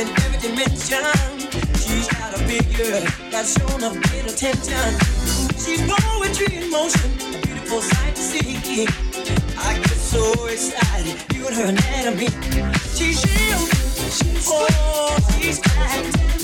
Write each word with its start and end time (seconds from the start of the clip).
in 0.00 0.08
every 0.08 0.40
dimension. 0.40 1.04
She's 1.76 2.08
got 2.08 2.32
a 2.32 2.38
figure 2.48 3.00
that's 3.30 3.52
shown 3.58 3.84
up 3.84 3.96
in 4.16 4.24
attention. 4.24 4.86
She's 5.62 5.82
poetry 5.86 6.56
in 6.56 6.70
motion, 6.70 7.10
a 7.34 7.38
beautiful 7.46 7.82
sight 7.82 8.16
to 8.16 8.22
see. 8.22 8.86
I 9.58 9.74
get 9.76 9.88
so 9.90 10.46
excited, 10.46 11.16
you 11.34 11.46
and 11.46 11.54
her 11.54 11.66
anatomy. 11.66 12.28
She's 12.96 13.20
you, 13.24 13.58
she's 14.16 14.46
oh, 14.48 15.18
she's 15.38 15.60
acting. 15.66 16.39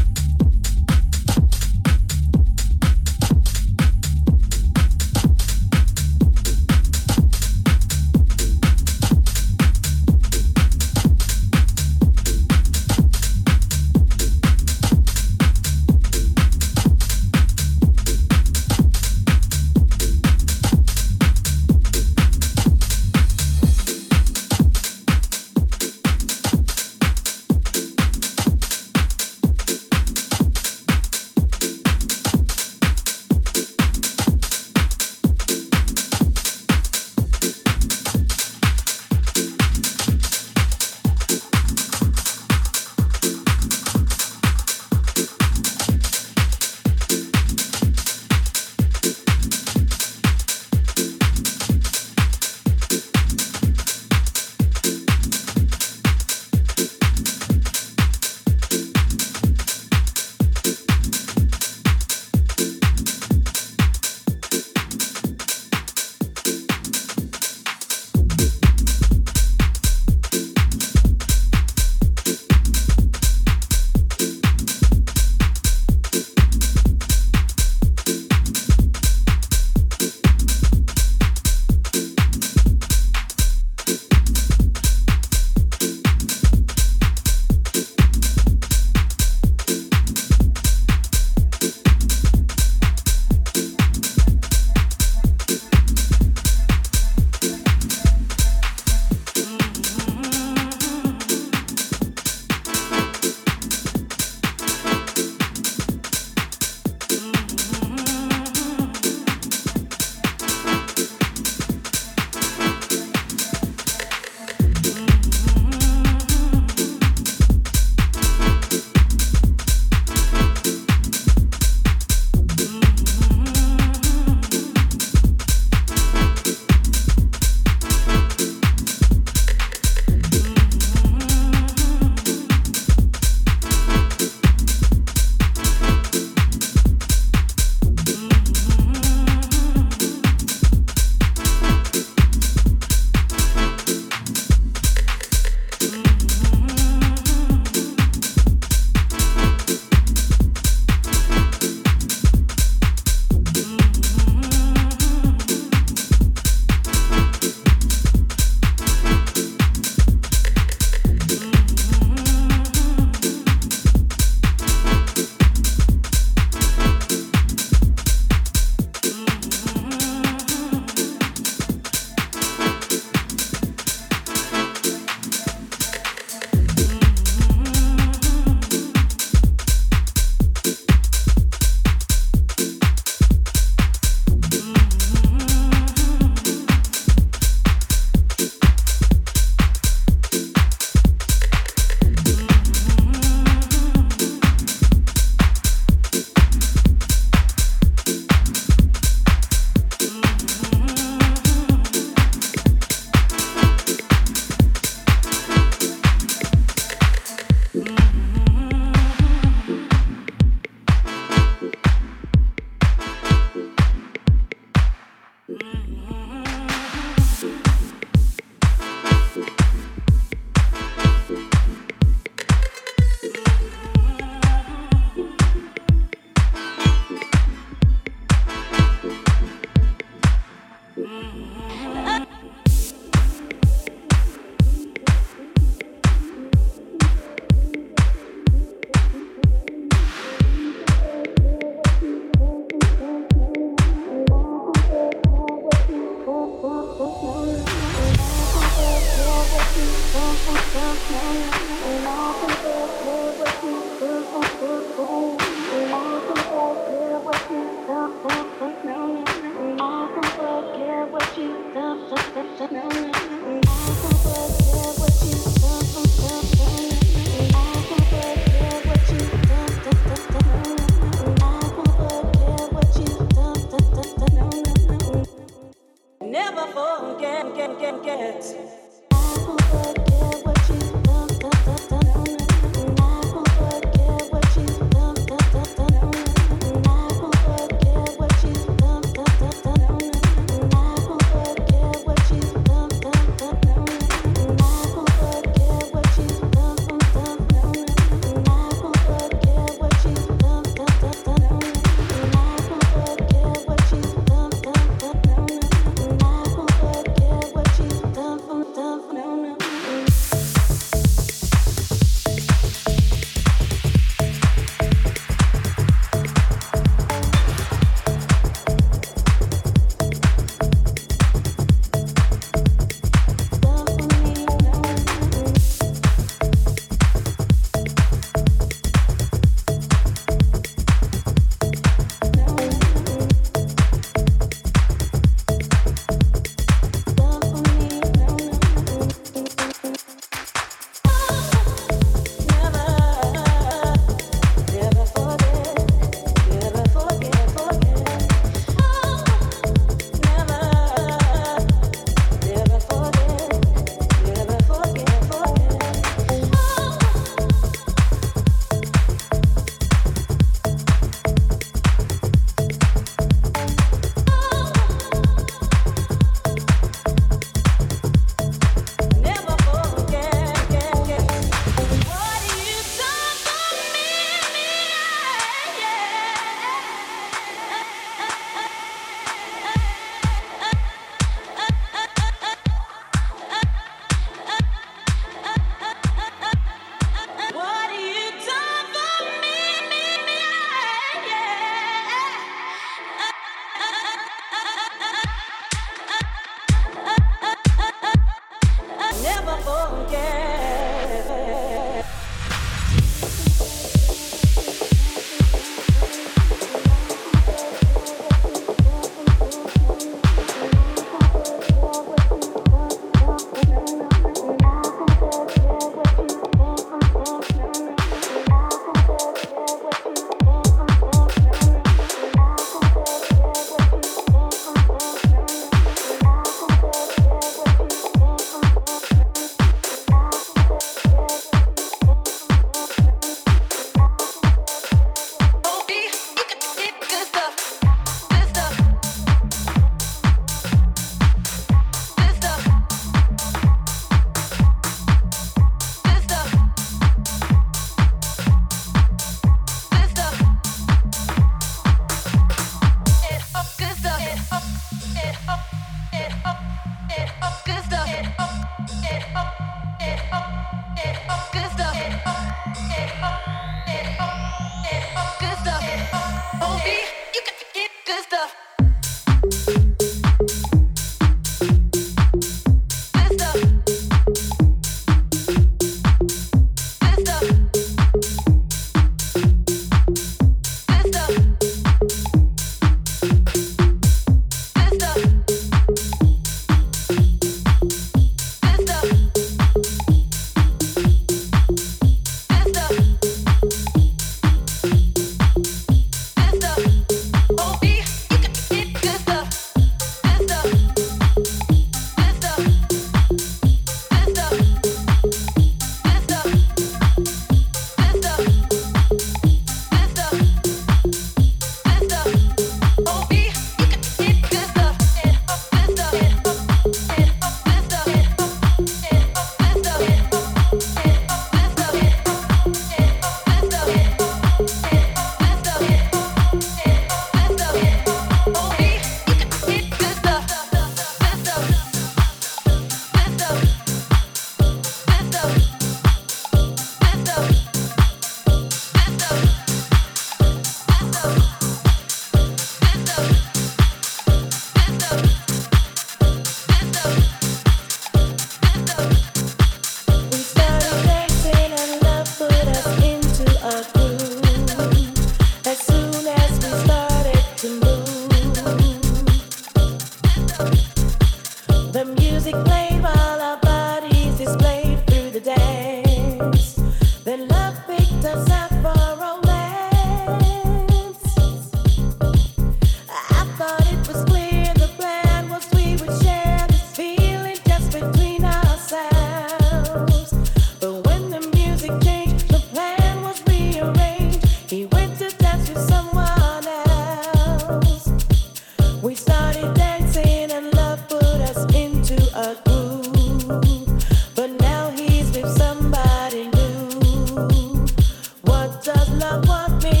love 599.21 599.47
what 599.47 599.83
me 599.83 600.00